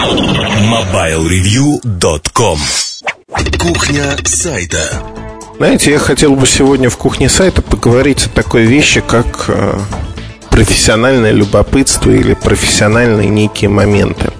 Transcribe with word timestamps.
MobileReview.com 0.00 2.58
Кухня 3.58 4.16
сайта 4.24 4.78
Знаете, 5.58 5.90
я 5.90 5.98
хотел 5.98 6.36
бы 6.36 6.46
сегодня 6.46 6.88
в 6.88 6.96
кухне 6.96 7.28
сайта 7.28 7.60
поговорить 7.60 8.24
о 8.24 8.30
такой 8.30 8.64
вещи, 8.64 9.02
как 9.02 9.44
э, 9.48 9.78
профессиональное 10.48 11.32
любопытство 11.32 12.10
или 12.10 12.32
профессиональные 12.32 13.28
некие 13.28 13.68
моменты. 13.68 14.30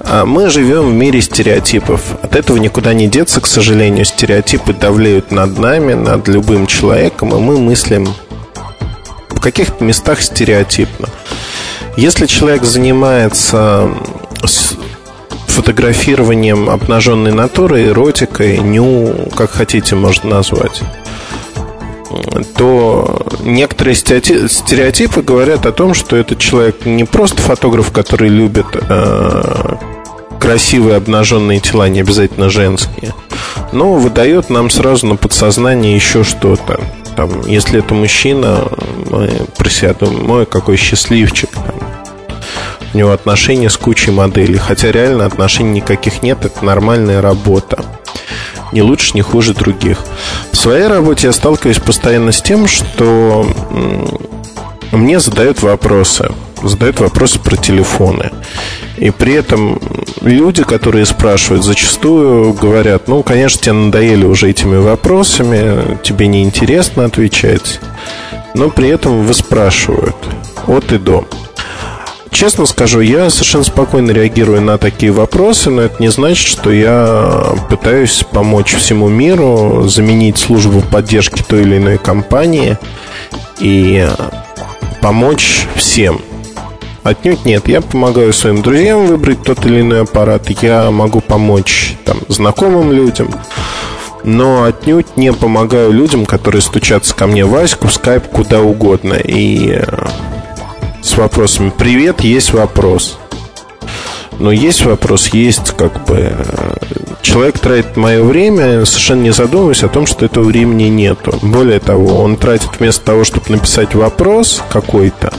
А 0.00 0.24
мы 0.24 0.48
живем 0.48 0.88
в 0.88 0.94
мире 0.94 1.20
стереотипов. 1.20 2.00
От 2.22 2.34
этого 2.34 2.56
никуда 2.56 2.94
не 2.94 3.06
деться, 3.06 3.42
к 3.42 3.46
сожалению. 3.46 4.06
Стереотипы 4.06 4.72
давляют 4.72 5.30
над 5.30 5.58
нами, 5.58 5.92
над 5.92 6.26
любым 6.26 6.66
человеком, 6.66 7.36
и 7.36 7.38
мы 7.38 7.58
мыслим 7.58 8.08
в 9.28 9.40
каких-то 9.40 9.84
местах 9.84 10.22
стереотипно. 10.22 11.10
Если 11.98 12.24
человек 12.24 12.64
занимается 12.64 13.90
фотографированием 15.64 16.68
обнаженной 16.68 17.32
натуры, 17.32 17.86
эротикой, 17.86 18.58
ню, 18.58 19.30
как 19.34 19.50
хотите, 19.50 19.94
можно 19.96 20.28
назвать 20.28 20.82
то 22.56 23.26
некоторые 23.42 23.96
стереотипы 23.96 25.20
говорят 25.22 25.66
о 25.66 25.72
том, 25.72 25.94
что 25.94 26.16
этот 26.16 26.38
человек 26.38 26.86
не 26.86 27.02
просто 27.02 27.42
фотограф, 27.42 27.90
который 27.90 28.28
любит 28.28 28.66
э, 28.72 29.76
красивые 30.38 30.96
обнаженные 30.96 31.58
тела, 31.58 31.88
не 31.88 32.00
обязательно 32.00 32.50
женские, 32.50 33.12
но 33.72 33.94
выдает 33.94 34.48
нам 34.48 34.70
сразу 34.70 35.06
на 35.06 35.16
подсознание 35.16 35.96
еще 35.96 36.22
что-то. 36.22 36.80
Там, 37.16 37.44
если 37.46 37.80
это 37.80 37.94
мужчина, 37.94 38.68
мы 39.10 39.28
про 39.58 39.68
себя 39.68 39.94
думаем, 39.94 40.30
ой, 40.30 40.46
какой 40.46 40.76
счастливчик. 40.76 41.50
У 42.94 42.96
него 42.96 43.10
отношения 43.10 43.68
с 43.68 43.76
кучей 43.76 44.12
моделей, 44.12 44.56
хотя 44.56 44.90
реально 44.90 45.26
отношений 45.26 45.80
никаких 45.80 46.22
нет, 46.22 46.44
это 46.44 46.64
нормальная 46.64 47.20
работа 47.20 47.84
не 48.74 48.82
лучше, 48.82 49.12
не 49.14 49.22
хуже 49.22 49.54
других. 49.54 49.98
В 50.52 50.56
своей 50.56 50.88
работе 50.88 51.28
я 51.28 51.32
сталкиваюсь 51.32 51.78
постоянно 51.78 52.32
с 52.32 52.42
тем, 52.42 52.66
что 52.66 53.46
мне 54.92 55.20
задают 55.20 55.62
вопросы. 55.62 56.30
Задают 56.62 56.98
вопросы 57.00 57.38
про 57.38 57.56
телефоны. 57.56 58.30
И 58.96 59.10
при 59.10 59.34
этом 59.34 59.80
люди, 60.22 60.64
которые 60.64 61.04
спрашивают, 61.04 61.64
зачастую 61.64 62.54
говорят, 62.54 63.06
ну, 63.06 63.22
конечно, 63.22 63.60
тебе 63.60 63.72
надоели 63.74 64.24
уже 64.24 64.50
этими 64.50 64.76
вопросами, 64.76 65.98
тебе 66.02 66.26
неинтересно 66.26 67.04
отвечать. 67.04 67.80
Но 68.54 68.70
при 68.70 68.88
этом 68.88 69.26
вы 69.26 69.34
спрашивают 69.34 70.16
от 70.66 70.90
и 70.92 70.98
до. 70.98 71.26
Честно 72.34 72.66
скажу, 72.66 73.00
я 73.00 73.30
совершенно 73.30 73.62
спокойно 73.62 74.10
реагирую 74.10 74.60
на 74.60 74.76
такие 74.76 75.12
вопросы, 75.12 75.70
но 75.70 75.82
это 75.82 76.02
не 76.02 76.08
значит, 76.08 76.48
что 76.48 76.72
я 76.72 77.54
пытаюсь 77.70 78.24
помочь 78.28 78.74
всему 78.74 79.08
миру, 79.08 79.84
заменить 79.86 80.36
службу 80.36 80.80
поддержки 80.80 81.44
той 81.46 81.62
или 81.62 81.76
иной 81.76 81.96
компании 81.96 82.76
и 83.60 84.08
помочь 85.00 85.68
всем. 85.76 86.20
Отнюдь 87.04 87.44
нет. 87.44 87.68
Я 87.68 87.80
помогаю 87.80 88.32
своим 88.32 88.62
друзьям 88.62 89.06
выбрать 89.06 89.44
тот 89.44 89.64
или 89.64 89.82
иной 89.82 90.02
аппарат. 90.02 90.50
Я 90.60 90.90
могу 90.90 91.20
помочь 91.20 91.96
там, 92.04 92.18
знакомым 92.26 92.90
людям. 92.90 93.32
Но 94.24 94.64
отнюдь 94.64 95.16
не 95.16 95.32
помогаю 95.32 95.92
людям, 95.92 96.26
которые 96.26 96.62
стучатся 96.62 97.14
ко 97.14 97.28
мне 97.28 97.44
в 97.44 97.54
Аську, 97.54 97.86
в 97.86 97.92
скайп, 97.92 98.26
куда 98.26 98.60
угодно. 98.60 99.14
И 99.14 99.80
с 101.04 101.18
вопросами 101.18 101.70
«Привет, 101.70 102.22
есть 102.22 102.52
вопрос». 102.54 103.18
Но 104.38 104.50
есть 104.50 104.84
вопрос, 104.84 105.28
есть 105.28 105.76
как 105.76 106.04
бы... 106.06 106.32
Э, 106.34 106.74
человек 107.22 107.58
тратит 107.58 107.96
мое 107.96 108.22
время, 108.22 108.84
совершенно 108.84 109.22
не 109.22 109.30
задумываясь 109.30 109.84
о 109.84 109.88
том, 109.88 110.06
что 110.06 110.24
этого 110.24 110.44
времени 110.44 110.84
нету. 110.84 111.38
Более 111.42 111.78
того, 111.78 112.22
он 112.22 112.36
тратит 112.36 112.70
вместо 112.78 113.04
того, 113.04 113.22
чтобы 113.22 113.50
написать 113.50 113.94
вопрос 113.94 114.62
какой-то, 114.72 115.32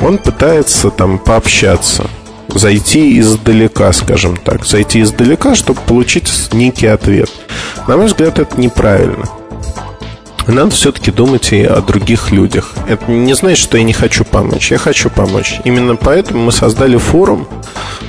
он 0.00 0.18
пытается 0.18 0.90
там 0.90 1.18
пообщаться 1.18 2.08
зайти 2.48 3.18
издалека, 3.18 3.92
скажем 3.92 4.36
так. 4.36 4.64
Зайти 4.64 5.02
издалека, 5.02 5.54
чтобы 5.54 5.80
получить 5.80 6.30
некий 6.52 6.86
ответ. 6.86 7.30
На 7.86 7.96
мой 7.96 8.06
взгляд, 8.06 8.38
это 8.38 8.58
неправильно 8.58 9.26
надо 10.46 10.70
все-таки 10.70 11.10
думать 11.10 11.52
и 11.52 11.62
о 11.62 11.80
других 11.80 12.32
людях. 12.32 12.72
Это 12.88 13.10
не 13.10 13.34
значит, 13.34 13.58
что 13.58 13.78
я 13.78 13.84
не 13.84 13.92
хочу 13.92 14.24
помочь. 14.24 14.70
Я 14.70 14.78
хочу 14.78 15.08
помочь. 15.10 15.60
Именно 15.64 15.96
поэтому 15.96 16.44
мы 16.44 16.52
создали 16.52 16.96
форум 16.96 17.46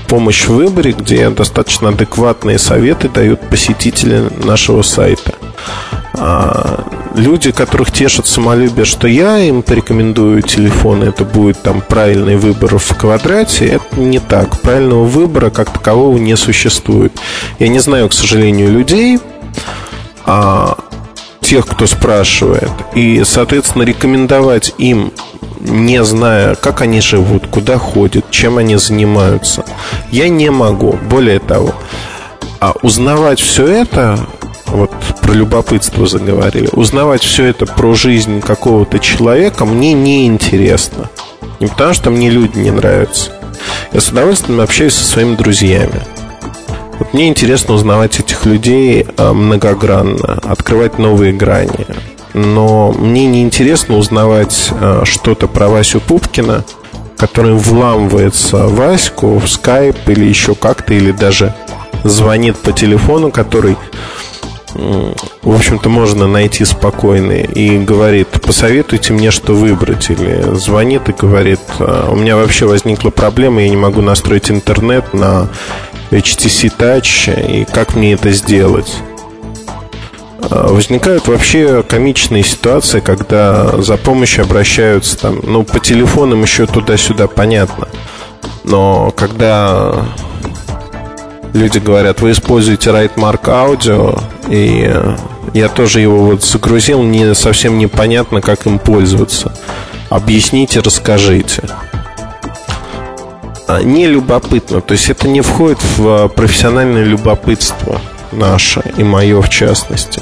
«Помощь 0.08 0.46
в 0.46 0.54
выборе», 0.54 0.92
где 0.92 1.30
достаточно 1.30 1.90
адекватные 1.90 2.60
советы 2.60 3.10
дают 3.10 3.42
посетители 3.50 4.30
нашего 4.44 4.82
сайта. 4.82 5.34
А 6.16 6.86
люди, 7.16 7.52
которых 7.52 7.92
тешат 7.92 8.28
самолюбие, 8.28 8.86
что 8.86 9.08
я 9.08 9.40
им 9.40 9.64
порекомендую 9.64 10.42
телефон, 10.42 11.04
это 11.04 11.24
будет 11.24 11.62
там 11.64 11.82
правильный 11.82 12.36
выбор 12.36 12.78
в 12.78 12.98
квадрате, 12.98 13.66
это 13.66 14.00
не 14.00 14.20
так. 14.20 14.62
Правильного 14.62 15.06
выбора 15.06 15.50
как 15.50 15.72
такового 15.72 16.18
не 16.18 16.38
существует. 16.38 17.14
Я 17.60 17.68
не 17.68 17.80
знаю, 17.80 18.10
к 18.10 18.14
сожалению, 18.14 18.72
людей, 18.72 19.20
а 20.26 20.78
тех, 21.44 21.68
кто 21.68 21.86
спрашивает, 21.86 22.72
и, 22.96 23.24
соответственно, 23.26 23.84
рекомендовать 23.84 24.74
им, 24.78 25.12
не 25.59 26.04
зная, 26.04 26.56
как 26.56 26.81
они 26.81 27.00
живут, 27.02 27.48
куда 27.48 27.78
ходят, 27.78 28.31
чем 28.31 28.58
они 28.58 28.78
занимаются, 28.78 29.64
я 30.12 30.30
не 30.30 30.50
могу. 30.50 30.98
Более 31.09 31.40
того, 31.40 31.74
а 32.59 32.74
узнавать 32.82 33.40
все 33.40 33.68
это, 33.68 34.20
вот 34.68 34.92
про 35.22 35.34
любопытство 35.34 36.08
заговорили, 36.08 36.70
узнавать 36.72 37.24
все 37.24 37.46
это 37.46 37.66
про 37.66 37.94
жизнь 37.94 38.42
какого-то 38.42 39.00
человека 39.00 39.66
мне 39.66 39.94
не 39.94 40.26
интересно. 40.26 41.09
Не 41.59 41.68
потому, 41.68 41.94
что 41.94 42.09
мне 42.09 42.30
люди 42.30 42.58
не 42.58 42.72
нравятся. 42.72 43.32
Я 43.92 44.02
с 44.02 44.09
удовольствием 44.09 44.59
общаюсь 44.59 44.94
со 44.94 45.03
своими 45.03 45.36
друзьями. 45.36 46.02
Вот 47.00 47.14
мне 47.14 47.28
интересно 47.28 47.74
узнавать 47.74 48.20
этих 48.44 48.46
людей 48.46 49.06
а, 49.18 49.34
многогранно, 49.34 50.40
открывать 50.44 50.98
новые 50.98 51.34
грани. 51.34 51.86
Но 52.34 52.92
мне 52.92 53.26
не 53.26 53.42
интересно 53.42 53.98
узнавать 53.98 54.72
а, 54.72 55.04
что-то 55.06 55.48
про 55.48 55.68
Васю 55.68 56.00
Пупкина, 56.00 56.64
который 57.18 57.53
вламывается 57.53 58.68
в 58.68 58.76
Ваську, 58.76 59.40
в 59.40 59.48
скайп 59.48 59.98
или 60.08 60.26
еще 60.26 60.56
как-то, 60.56 60.94
или 60.94 61.12
даже 61.12 61.53
звонит 62.03 62.58
по 62.58 62.72
телефону, 62.72 63.32
который 63.32 63.78
в 64.76 65.56
общем-то, 65.56 65.88
можно 65.88 66.26
найти 66.26 66.66
спокойно 66.66 67.34
и 67.34 67.78
говорит, 67.78 68.30
посоветуйте 68.44 69.14
мне, 69.14 69.30
что 69.30 69.53
выбрать. 69.53 70.09
Или 70.09 70.56
звонит 70.56 71.09
и 71.09 71.14
говорит, 71.14 71.59
«А, 71.78 72.09
у 72.12 72.16
меня 72.16 72.36
вообще 72.36 72.66
возникла 72.66 73.12
проблема, 73.12 73.62
я 73.62 73.70
не 73.70 73.78
могу 73.78 74.02
настроить 74.02 74.50
интернет 74.50 75.14
на 75.14 75.50
HTC 76.13 76.72
Touch, 76.78 77.51
и 77.51 77.66
как 77.66 77.96
мне 77.96 78.13
это 78.13 78.31
сделать? 78.31 78.94
А, 80.50 80.68
возникают 80.72 81.28
вообще 81.28 81.84
комичные 81.84 82.44
ситуации, 82.44 83.00
когда 83.00 83.81
за 83.81 83.97
помощью 83.97 84.44
обращаются 84.44 85.18
там, 85.18 85.40
ну, 85.44 85.63
по 85.63 85.79
телефонам 85.79 86.44
еще 86.44 86.66
туда-сюда 86.66 87.28
понятно. 87.28 87.88
Но 88.63 89.12
когда 89.16 90.06
люди 91.53 91.79
говорят, 91.79 92.22
вы 92.22 92.31
используете 92.31 92.90
Rightmark 92.90 93.44
Audio, 93.46 94.22
и 94.50 94.94
я 95.53 95.69
тоже 95.69 96.02
его 96.02 96.25
вот 96.25 96.44
загрузил, 96.44 97.02
мне 97.02 97.34
совсем 97.35 97.78
непонятно, 97.78 98.41
как 98.41 98.66
им 98.66 98.79
пользоваться. 98.79 99.53
Объясните, 100.09 100.79
расскажите. 100.79 101.63
Не 103.68 104.07
любопытно. 104.07 104.81
То 104.81 104.94
есть 104.94 105.09
это 105.09 105.28
не 105.28 105.41
входит 105.41 105.79
в 105.97 106.08
а, 106.08 106.28
профессиональное 106.28 107.03
любопытство 107.03 108.02
наше 108.32 108.84
и 108.97 109.03
мое 109.03 109.41
в 109.41 109.49
частности. 109.49 110.22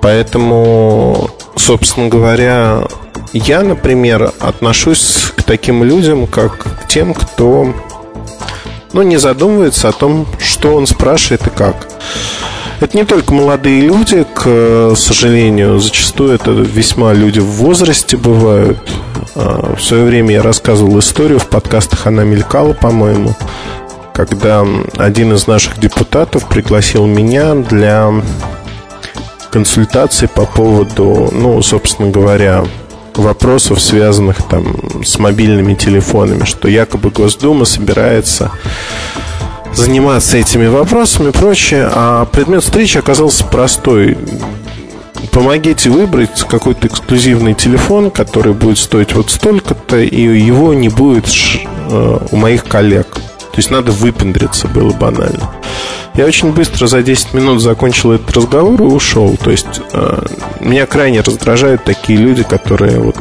Поэтому, 0.00 1.30
собственно 1.56 2.08
говоря, 2.08 2.82
я, 3.32 3.62
например, 3.62 4.32
отношусь 4.40 5.32
к 5.36 5.42
таким 5.42 5.82
людям, 5.82 6.26
как 6.26 6.58
к 6.58 6.88
тем, 6.88 7.14
кто 7.14 7.72
ну, 8.92 9.02
не 9.02 9.16
задумывается 9.16 9.88
о 9.88 9.92
том, 9.92 10.26
что 10.38 10.74
он 10.74 10.86
спрашивает 10.86 11.46
и 11.46 11.50
как. 11.50 11.88
Это 12.84 12.98
не 12.98 13.04
только 13.06 13.32
молодые 13.32 13.80
люди, 13.80 14.26
к 14.34 14.92
сожалению, 14.94 15.78
зачастую 15.78 16.34
это 16.34 16.50
весьма 16.50 17.14
люди 17.14 17.38
в 17.38 17.46
возрасте 17.46 18.18
бывают. 18.18 18.78
А, 19.34 19.74
в 19.74 19.82
свое 19.82 20.04
время 20.04 20.34
я 20.34 20.42
рассказывал 20.42 20.98
историю, 20.98 21.38
в 21.38 21.46
подкастах 21.46 22.06
она 22.06 22.24
мелькала, 22.24 22.74
по-моему, 22.74 23.34
когда 24.12 24.66
один 24.98 25.32
из 25.32 25.46
наших 25.46 25.80
депутатов 25.80 26.46
пригласил 26.46 27.06
меня 27.06 27.54
для 27.54 28.12
консультации 29.50 30.26
по 30.26 30.44
поводу, 30.44 31.30
ну, 31.32 31.62
собственно 31.62 32.10
говоря, 32.10 32.66
вопросов, 33.14 33.80
связанных 33.80 34.42
там 34.42 35.02
с 35.02 35.18
мобильными 35.18 35.72
телефонами, 35.72 36.44
что 36.44 36.68
якобы 36.68 37.08
Госдума 37.08 37.64
собирается 37.64 38.50
заниматься 39.76 40.38
этими 40.38 40.66
вопросами 40.66 41.28
и 41.28 41.32
прочее. 41.32 41.88
А 41.92 42.24
предмет 42.26 42.62
встречи 42.62 42.98
оказался 42.98 43.44
простой. 43.44 44.16
Помогите 45.32 45.90
выбрать 45.90 46.42
какой-то 46.48 46.86
эксклюзивный 46.86 47.54
телефон, 47.54 48.10
который 48.10 48.52
будет 48.52 48.78
стоить 48.78 49.14
вот 49.14 49.30
столько-то, 49.30 49.98
и 49.98 50.20
его 50.20 50.74
не 50.74 50.88
будет 50.88 51.26
э, 51.90 52.18
у 52.30 52.36
моих 52.36 52.64
коллег. 52.64 53.06
То 53.14 53.58
есть 53.58 53.70
надо 53.70 53.92
выпендриться, 53.92 54.68
было 54.68 54.92
банально. 54.92 55.50
Я 56.14 56.26
очень 56.26 56.52
быстро 56.52 56.86
за 56.86 57.02
10 57.02 57.34
минут 57.34 57.60
закончил 57.60 58.12
этот 58.12 58.30
разговор 58.36 58.80
и 58.80 58.84
ушел. 58.84 59.36
То 59.36 59.50
есть 59.50 59.80
э, 59.92 60.26
меня 60.60 60.86
крайне 60.86 61.20
раздражают 61.20 61.84
такие 61.84 62.18
люди, 62.18 62.44
которые 62.44 63.00
вот 63.00 63.16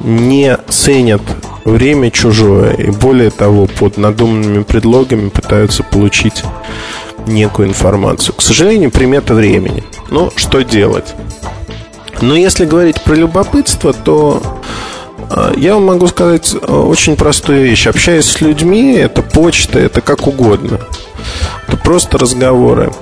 не 0.00 0.56
ценят 0.68 1.22
время 1.66 2.10
чужое 2.10 2.72
и 2.74 2.90
более 2.90 3.30
того 3.30 3.66
под 3.66 3.98
надуманными 3.98 4.62
предлогами 4.62 5.28
пытаются 5.28 5.82
получить 5.82 6.42
некую 7.26 7.68
информацию. 7.68 8.34
К 8.36 8.42
сожалению, 8.42 8.90
примета 8.90 9.34
времени. 9.34 9.82
Ну, 10.08 10.30
что 10.36 10.62
делать? 10.62 11.14
Но 12.22 12.36
если 12.36 12.64
говорить 12.64 13.02
про 13.02 13.14
любопытство, 13.14 13.92
то 13.92 14.40
э, 15.30 15.54
я 15.56 15.74
вам 15.74 15.86
могу 15.86 16.06
сказать 16.06 16.54
э, 16.54 16.72
очень 16.72 17.16
простую 17.16 17.64
вещь. 17.64 17.86
Общаясь 17.88 18.26
с 18.26 18.40
людьми, 18.40 18.92
это 18.92 19.22
почта, 19.22 19.80
это 19.80 20.00
как 20.00 20.28
угодно. 20.28 20.80
Это 21.66 21.76
просто 21.76 22.16
разговоры. 22.16 22.92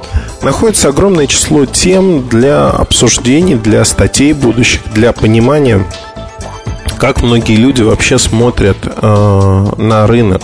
Находится 0.43 0.89
огромное 0.89 1.27
число 1.27 1.67
тем 1.67 2.27
для 2.29 2.71
обсуждений, 2.71 3.57
для 3.57 3.85
статей 3.85 4.33
будущих, 4.33 4.81
для 4.95 5.13
понимания, 5.13 5.85
как 6.99 7.23
многие 7.23 7.57
люди 7.57 7.83
вообще 7.83 8.19
смотрят 8.19 8.77
э, 8.85 9.67
на 9.79 10.07
рынок. 10.07 10.43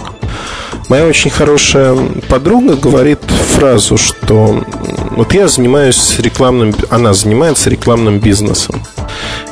Моя 0.89 1.07
очень 1.07 1.31
хорошая 1.31 1.97
подруга 2.29 2.75
говорит 2.75 3.21
фразу, 3.55 3.97
что 3.97 4.65
вот 5.13 5.33
я 5.35 5.47
занимаюсь 5.47 6.19
рекламным, 6.19 6.75
она 6.91 7.13
занимается 7.15 7.71
рекламным 7.71 8.19
бизнесом. 8.19 8.83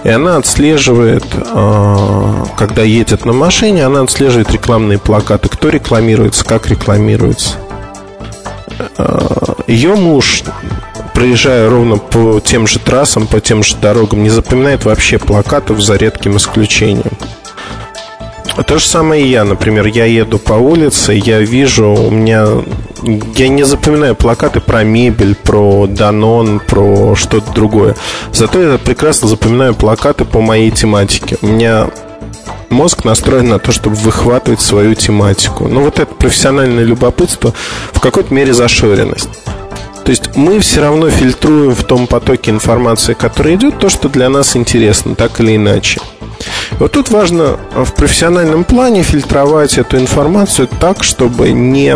И 0.03 0.09
она 0.09 0.37
отслеживает, 0.37 1.25
э, 1.35 2.45
когда 2.57 2.83
едет 2.83 3.25
на 3.25 3.33
машине, 3.33 3.87
она 3.87 4.01
отслеживает 4.03 4.51
рекламные 4.51 4.99
плакаты, 4.99 5.49
кто 5.49 5.69
рекламируется, 5.69 6.45
как 6.45 6.69
рекламируется. 6.69 7.57
Э, 8.97 9.19
Ее 9.67 9.95
муж, 9.95 10.43
проезжая 11.19 11.69
ровно 11.69 11.97
по 11.97 12.39
тем 12.39 12.69
же 12.69 12.79
трассам, 12.79 13.27
по 13.27 13.41
тем 13.41 13.65
же 13.65 13.75
дорогам, 13.75 14.23
не 14.23 14.31
запоминает 14.31 14.85
вообще 14.85 15.19
плакатов 15.19 15.81
за 15.81 15.97
редким 15.97 16.37
исключением. 16.37 17.11
То 18.69 18.79
же 18.79 18.87
самое 18.87 19.25
и 19.25 19.29
я, 19.29 19.43
например, 19.43 19.87
я 19.87 20.05
еду 20.05 20.39
по 20.39 20.53
улице, 20.53 21.15
я 21.15 21.41
вижу, 21.41 21.89
у 21.89 22.11
меня... 22.13 22.47
Я 23.35 23.49
не 23.49 23.65
запоминаю 23.65 24.15
плакаты 24.15 24.61
про 24.61 24.85
мебель, 24.85 25.35
про 25.35 25.89
Данон, 25.89 26.61
про 26.61 27.17
что-то 27.17 27.53
другое. 27.53 27.97
Зато 28.33 28.63
я 28.63 28.79
прекрасно 28.79 29.27
запоминаю 29.27 29.75
плакаты 29.75 30.25
по 30.25 30.41
моей 30.41 30.71
тематике. 30.71 31.37
У 31.43 31.49
меня 31.49 31.91
мозг 32.71 33.05
настроен 33.05 33.49
на 33.49 33.59
то, 33.59 33.73
чтобы 33.73 33.97
выхватывать 33.97 34.61
свою 34.61 34.95
тематику. 34.95 35.67
Ну, 35.67 35.81
вот 35.83 35.99
это 35.99 36.15
профессиональное 36.15 36.85
любопытство 36.85 37.55
в 37.93 37.99
какой-то 37.99 38.33
мере 38.33 38.53
зашоренность. 38.53 39.31
То 40.09 40.13
есть 40.13 40.37
мы 40.37 40.59
все 40.61 40.81
равно 40.81 41.11
фильтруем 41.11 41.75
в 41.75 41.85
том 41.85 42.07
потоке 42.07 42.51
информации, 42.51 43.13
который 43.13 43.57
идет, 43.57 43.79
то, 43.79 43.91
что 43.91 44.09
для 44.09 44.31
нас 44.31 44.57
интересно, 44.57 45.15
так 45.15 45.39
или 45.39 45.57
иначе. 45.57 46.01
Вот 46.79 46.93
тут 46.93 47.11
важно 47.11 47.61
в 47.75 47.93
профессиональном 47.93 48.65
плане 48.65 49.03
фильтровать 49.03 49.77
эту 49.77 49.99
информацию 49.99 50.67
так, 50.81 51.05
чтобы 51.05 51.53
не 51.53 51.95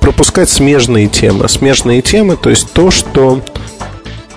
пропускать 0.00 0.50
смежные 0.50 1.08
темы. 1.08 1.48
Смежные 1.48 2.00
темы, 2.00 2.36
то 2.36 2.48
есть 2.48 2.72
то, 2.72 2.92
что 2.92 3.42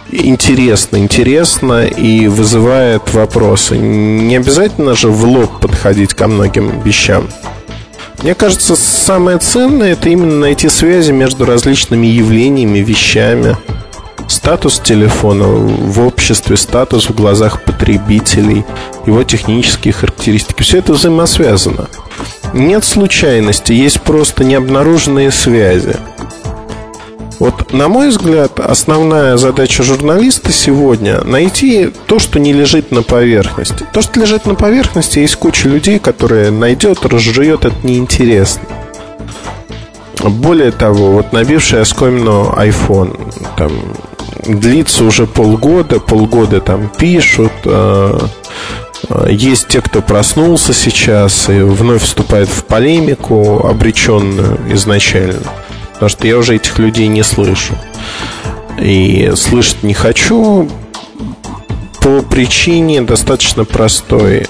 интересно, 0.10 0.98
интересно 0.98 1.86
и 1.86 2.28
вызывает 2.28 3.13
вопросы. 3.13 3.78
Не 3.78 4.38
обязательно 4.38 4.96
же 4.96 5.10
в 5.10 5.24
лоб 5.25 5.60
подходить 5.62 6.16
ко 6.16 6.28
многим 6.28 6.81
вещам. 6.81 7.28
Мне 8.21 8.33
кажется, 8.33 8.75
самое 8.75 9.38
ценное 9.38 9.94
это 9.94 10.09
именно 10.09 10.39
найти 10.39 10.69
связи 10.69 11.12
между 11.12 11.45
различными 11.45 12.07
явлениями, 12.07 12.79
вещами. 12.79 13.57
Статус 14.27 14.79
телефона 14.79 15.45
в 15.45 16.00
обществе, 16.06 16.57
статус 16.57 17.09
в 17.09 17.15
глазах 17.15 17.63
потребителей, 17.63 18.65
его 19.06 19.23
технические 19.23 19.94
характеристики. 19.94 20.63
Все 20.63 20.79
это 20.79 20.94
взаимосвязано. 20.94 21.88
Нет 22.53 22.83
случайности, 22.85 23.73
есть 23.73 24.01
просто 24.01 24.44
необнаруженные 24.44 25.31
связи. 25.31 25.95
Вот, 27.40 27.74
на 27.74 27.90
мой 27.90 28.10
взгляд, 28.10 28.60
основная 28.60 29.38
задача 29.38 29.84
журналиста 29.84 30.52
сегодня 30.52 31.22
найти 31.24 31.92
то, 32.08 32.20
что 32.20 32.40
не 32.40 32.54
лежит 32.54 32.92
на 32.92 33.04
поверхности. 33.04 33.86
То, 33.92 34.02
что 34.02 34.20
лежит 34.20 34.46
на 34.46 34.56
поверхности, 34.56 35.20
есть 35.20 35.36
куча 35.36 35.68
людей, 35.68 36.00
которые 36.00 36.52
найдет, 36.52 37.06
разжует, 37.06 37.66
это 37.66 37.76
неинтересно. 37.84 38.64
Более 40.24 40.72
того, 40.72 41.12
вот 41.12 41.34
набивший 41.34 41.82
оскомину 41.82 42.54
iPhone 42.58 43.34
там, 43.58 43.72
длится 44.46 45.04
уже 45.04 45.28
полгода, 45.28 46.00
полгода 46.00 46.62
там 46.62 46.90
пишут, 46.98 47.52
э, 47.66 48.20
э, 49.10 49.28
есть 49.32 49.68
те, 49.68 49.82
кто 49.82 50.02
проснулся 50.02 50.74
сейчас 50.74 51.50
и 51.50 51.60
вновь 51.60 52.04
вступает 52.04 52.48
в 52.48 52.64
полемику, 52.64 53.68
обреченную 53.68 54.58
изначально. 54.72 55.42
Потому 55.95 56.09
что 56.09 56.27
я 56.27 56.38
уже 56.38 56.56
этих 56.56 56.77
людей 56.80 57.07
не 57.07 57.24
слышу. 57.24 57.74
И 58.80 59.31
слышать 59.36 59.83
не 59.83 59.94
хочу 59.94 60.69
по 62.01 62.21
причине 62.21 63.01
достаточно 63.01 63.65
простой. 63.65 64.47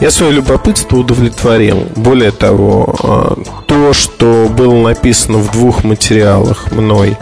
Я 0.00 0.10
свое 0.10 0.32
любопытство 0.32 0.98
удовлетворил. 0.98 1.86
Более 1.96 2.30
того, 2.30 2.94
а, 3.02 3.38
то, 3.66 3.94
что 3.94 4.46
было 4.50 4.74
написано 4.74 5.38
в 5.38 5.50
двух 5.50 5.84
материалах 5.84 6.70
мной 6.70 7.16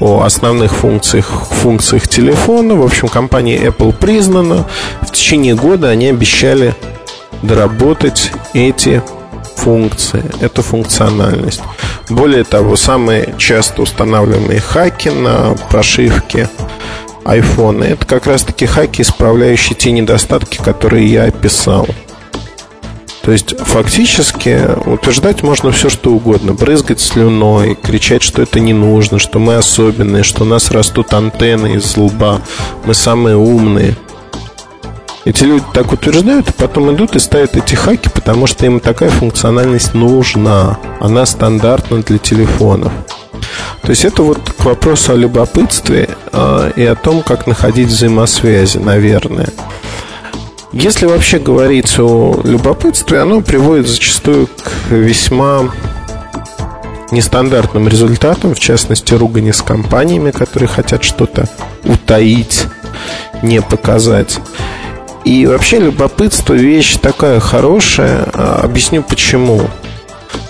о 0.00 0.22
основных 0.22 0.74
функциях, 0.74 1.26
функциях 1.26 2.08
телефона, 2.08 2.76
в 2.76 2.82
общем, 2.82 3.08
компания 3.08 3.58
Apple 3.58 3.92
признана. 3.92 4.66
В 5.02 5.12
течение 5.12 5.54
года 5.54 5.90
они 5.90 6.06
обещали 6.06 6.74
доработать 7.42 8.32
эти 8.54 9.02
функции, 9.56 10.24
эту 10.40 10.62
функциональность. 10.62 11.60
Более 12.10 12.44
того, 12.44 12.76
самые 12.76 13.34
часто 13.38 13.82
устанавливаемые 13.82 14.60
хаки 14.60 15.10
на 15.10 15.54
прошивке 15.70 16.48
iPhone 17.24 17.84
это 17.84 18.06
как 18.06 18.26
раз 18.26 18.42
таки 18.42 18.64
хаки, 18.66 19.02
исправляющие 19.02 19.76
те 19.76 19.92
недостатки, 19.92 20.56
которые 20.56 21.06
я 21.06 21.24
описал. 21.24 21.86
То 23.22 23.32
есть 23.32 23.54
фактически 23.58 24.58
утверждать 24.86 25.42
можно 25.42 25.70
все, 25.70 25.90
что 25.90 26.12
угодно. 26.12 26.54
Брызгать 26.54 27.00
слюной, 27.00 27.74
кричать, 27.74 28.22
что 28.22 28.40
это 28.40 28.58
не 28.58 28.72
нужно, 28.72 29.18
что 29.18 29.38
мы 29.38 29.56
особенные, 29.56 30.22
что 30.22 30.44
у 30.44 30.46
нас 30.46 30.70
растут 30.70 31.12
антенны 31.12 31.74
из 31.74 31.94
лба, 31.98 32.40
мы 32.86 32.94
самые 32.94 33.36
умные– 33.36 33.96
эти 35.24 35.44
люди 35.44 35.64
так 35.74 35.92
утверждают, 35.92 36.48
а 36.48 36.52
потом 36.52 36.94
идут 36.94 37.16
и 37.16 37.18
ставят 37.18 37.56
эти 37.56 37.74
хаки, 37.74 38.08
потому 38.08 38.46
что 38.46 38.66
им 38.66 38.80
такая 38.80 39.10
функциональность 39.10 39.94
нужна. 39.94 40.78
Она 41.00 41.26
стандартна 41.26 42.02
для 42.02 42.18
телефонов. 42.18 42.92
То 43.82 43.90
есть 43.90 44.04
это 44.04 44.22
вот 44.22 44.38
к 44.38 44.64
вопросу 44.64 45.12
о 45.12 45.16
любопытстве 45.16 46.10
э, 46.32 46.72
и 46.76 46.84
о 46.84 46.94
том, 46.94 47.22
как 47.22 47.46
находить 47.46 47.88
взаимосвязи, 47.88 48.78
наверное. 48.78 49.48
Если 50.72 51.06
вообще 51.06 51.38
говорить 51.38 51.98
о 51.98 52.40
любопытстве, 52.44 53.20
оно 53.20 53.40
приводит 53.40 53.88
зачастую 53.88 54.46
к 54.46 54.90
весьма 54.90 55.70
нестандартным 57.10 57.88
результатам, 57.88 58.54
в 58.54 58.60
частности, 58.60 59.14
ругани 59.14 59.52
с 59.52 59.62
компаниями, 59.62 60.30
которые 60.30 60.68
хотят 60.68 61.02
что-то 61.02 61.48
утаить, 61.84 62.66
не 63.42 63.62
показать. 63.62 64.38
И 65.28 65.44
вообще 65.44 65.78
любопытство 65.78 66.54
вещь 66.54 66.96
такая 66.96 67.38
хорошая. 67.38 68.30
А, 68.32 68.62
объясню 68.64 69.02
почему. 69.02 69.60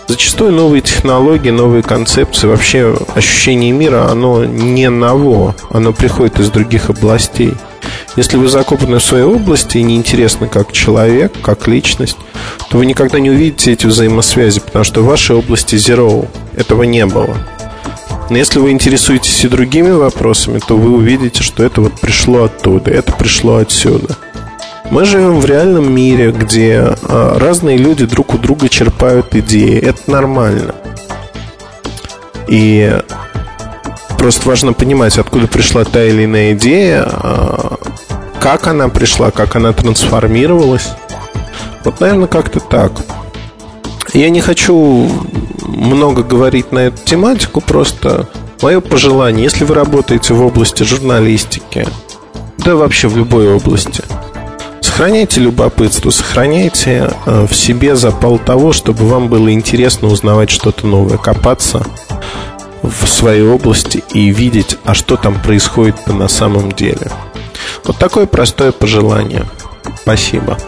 Зачастую 0.06 0.52
новые 0.52 0.82
технологии, 0.82 1.50
новые 1.50 1.82
концепции, 1.82 2.47
вообще 2.47 2.97
ощущение 3.16 3.73
мира, 3.73 4.08
оно 4.08 4.44
не 4.44 4.88
ново, 4.88 5.56
оно 5.70 5.92
приходит 5.92 6.38
из 6.38 6.50
других 6.50 6.90
областей. 6.90 7.54
Если 8.14 8.37
вы 8.37 8.47
закопаны 8.47 9.00
в 9.00 9.02
своей 9.02 9.25
области 9.25 9.78
и 9.78 9.82
неинтересны 9.82 10.47
как 10.47 10.70
человек, 10.70 11.32
как 11.42 11.66
личность, 11.66 12.16
то 12.70 12.78
вы 12.78 12.87
никогда 12.87 13.18
не 13.18 13.30
увидите 13.30 13.73
эти 13.73 13.87
взаимосвязи, 13.87 14.61
потому 14.61 14.85
что 14.85 15.00
в 15.00 15.06
вашей 15.06 15.35
области 15.35 15.75
zero 15.75 16.28
этого 16.56 16.85
не 16.85 17.04
было. 17.04 17.37
Но 18.30 18.38
если 18.38 18.61
вы 18.61 18.70
интересуетесь 18.70 19.44
и 19.44 19.49
другими 19.49 19.90
вопросами, 19.90 20.61
то 20.61 20.76
вы 20.76 20.92
увидите, 20.92 21.42
что 21.42 21.64
это 21.64 21.80
вот 21.80 21.99
пришло 22.00 22.44
оттуда, 22.44 22.92
это 22.92 23.11
пришло 23.11 23.56
отсюда. 23.56 24.16
Мы 24.90 25.04
живем 25.04 25.40
в 25.40 25.45
реальном 25.45 25.92
мире, 25.92 26.33
где 26.33 26.95
а, 27.02 27.38
разные 27.38 27.76
люди 27.76 28.07
друг 28.07 28.35
у 28.35 28.38
друга 28.38 28.68
черпают 28.68 29.35
идеи. 29.35 29.78
Это 29.78 30.11
нормально. 30.11 30.75
И 32.49 32.99
просто 34.16 34.49
важно 34.49 34.73
понимать, 34.73 35.18
откуда 35.18 35.47
пришла 35.47 35.85
та 35.85 36.02
или 36.04 36.25
иная 36.25 36.54
идея, 36.54 37.04
а, 37.07 37.76
как 38.40 38.66
она 38.66 38.88
пришла, 38.88 39.30
как 39.30 39.57
она 39.57 39.73
трансформировалась. 39.73 40.88
Вот, 41.85 42.00
наверное, 42.00 42.26
как-то 42.26 42.59
так. 42.59 42.92
Я 44.14 44.30
не 44.30 44.40
хочу 44.40 45.11
много 45.66 46.23
говорить 46.23 46.73
на 46.73 46.78
эту 46.78 47.04
тематику, 47.04 47.61
просто 47.61 48.26
мое 48.62 48.80
пожелание, 48.80 49.45
если 49.45 49.64
вы 49.64 49.75
работаете 49.75 50.33
в 50.33 50.45
области 50.45 50.83
журналистики, 50.83 51.87
да 52.57 52.75
вообще 52.75 53.09
в 53.09 53.16
любой 53.16 53.54
области, 53.54 54.02
сохраняйте 54.99 55.40
любопытство, 55.43 56.11
сохраняйте 56.11 57.09
э, 57.25 57.47
в 57.49 57.55
себе 57.55 57.95
запал 57.95 58.37
того, 58.37 58.73
чтобы 58.73 59.09
вам 59.09 59.28
было 59.28 59.52
интересно 59.52 60.09
узнавать 60.09 60.50
что-то 60.50 60.88
новое, 60.88 61.19
копаться 61.19 61.87
в 62.83 63.07
своей 63.07 63.45
области 63.45 64.02
и 64.12 64.31
видеть, 64.31 64.76
а 64.85 64.95
что 64.95 65.17
там 65.17 65.40
происходит 65.40 66.09
на 66.09 66.26
самом 66.26 66.73
деле. 66.73 67.12
Вот 67.85 67.97
такое 67.99 68.26
простое 68.26 68.73
пожелание. 68.73 69.47
Спасибо. 70.02 70.59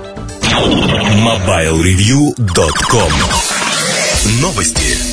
MobileReview.com 0.45 3.13
Новости. 4.41 5.10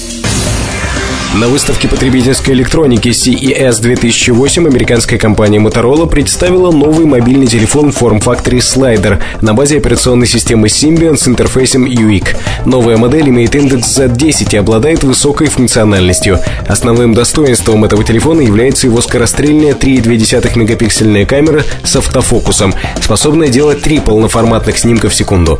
На 1.39 1.47
выставке 1.49 1.87
потребительской 1.87 2.55
электроники 2.55 3.09
CES 3.09 3.79
2008 3.79 4.65
американская 4.65 5.19
компания 5.19 5.59
Motorola 5.59 6.09
представила 6.09 6.71
новый 6.71 7.05
мобильный 7.05 7.45
телефон 7.45 7.91
форм-факторе 7.91 8.57
Slider 8.57 9.21
на 9.41 9.53
базе 9.53 9.77
операционной 9.77 10.25
системы 10.25 10.65
Symbian 10.65 11.15
с 11.15 11.27
интерфейсом 11.27 11.85
UIC. 11.85 12.35
Новая 12.65 12.97
модель 12.97 13.29
имеет 13.29 13.53
индекс 13.53 13.99
Z10 13.99 14.55
и 14.55 14.57
обладает 14.57 15.03
высокой 15.03 15.45
функциональностью. 15.45 16.39
Основным 16.67 17.13
достоинством 17.13 17.85
этого 17.85 18.03
телефона 18.03 18.41
является 18.41 18.87
его 18.87 18.99
скорострельная 18.99 19.73
3,2 19.73 20.57
мегапиксельная 20.57 21.27
камера 21.27 21.63
с 21.83 21.95
автофокусом, 21.97 22.73
способная 22.99 23.49
делать 23.49 23.83
три 23.83 23.99
полноформатных 23.99 24.79
снимка 24.79 25.07
в 25.07 25.13
секунду. 25.13 25.59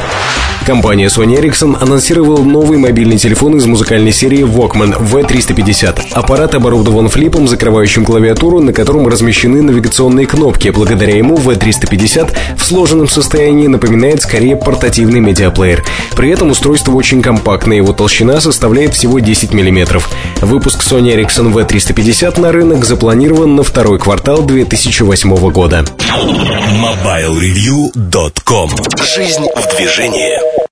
Компания 0.65 1.05
Sony 1.05 1.39
Ericsson 1.39 1.77
анонсировала 1.79 2.41
новый 2.41 2.79
мобильный 2.79 3.19
телефон 3.19 3.57
из 3.57 3.67
музыкальной 3.67 4.11
серии 4.11 4.39
Walkman 4.39 4.99
V350. 4.99 5.66
Аппарат 6.13 6.55
оборудован 6.55 7.09
флипом, 7.09 7.47
закрывающим 7.47 8.05
клавиатуру, 8.05 8.59
на 8.61 8.71
котором 8.71 9.07
размещены 9.07 9.61
навигационные 9.61 10.25
кнопки. 10.25 10.69
Благодаря 10.69 11.17
ему 11.17 11.35
V350 11.35 12.35
в 12.57 12.63
сложенном 12.63 13.09
состоянии 13.09 13.67
напоминает 13.67 14.21
скорее 14.21 14.55
портативный 14.55 15.19
медиаплеер. 15.19 15.83
При 16.15 16.29
этом 16.29 16.51
устройство 16.51 16.93
очень 16.93 17.21
компактное, 17.21 17.77
его 17.77 17.91
толщина 17.91 18.39
составляет 18.39 18.93
всего 18.93 19.19
10 19.19 19.53
мм. 19.53 20.01
Выпуск 20.41 20.83
Sony 20.83 21.15
Ericsson 21.15 21.53
V350 21.53 22.39
на 22.39 22.51
рынок 22.53 22.85
запланирован 22.85 23.55
на 23.55 23.63
второй 23.63 23.99
квартал 23.99 24.43
2008 24.43 25.51
года. 25.51 25.83
MobileReview.com 26.77 28.69
Жизнь 29.15 29.47
в 29.55 29.75
движении 29.75 30.67